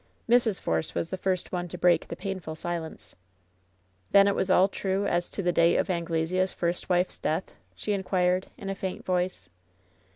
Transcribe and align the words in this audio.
Mrs. 0.27 0.59
Force 0.59 0.95
was 0.95 1.09
the 1.11 1.15
first 1.17 1.51
one 1.51 1.67
to 1.67 1.77
break 1.77 2.07
the 2.07 2.15
painful 2.15 2.55
silence. 2.55 3.15
"Then 4.09 4.27
it 4.27 4.33
was 4.33 4.49
all 4.49 4.67
true 4.67 5.05
as 5.05 5.29
to 5.29 5.43
the 5.43 5.51
date 5.51 5.77
of 5.77 5.91
Anglesea's 5.91 6.53
first 6.53 6.89
wife's 6.89 7.19
death?" 7.19 7.53
she 7.75 7.93
inquired, 7.93 8.47
in 8.57 8.67
a 8.71 8.73
faint 8.73 9.05
voice. 9.05 9.51